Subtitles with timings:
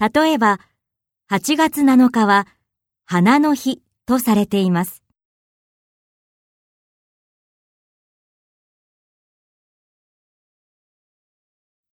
[0.00, 0.60] 例えば、
[1.28, 2.46] 8月7日は
[3.04, 5.02] 花の日とされています。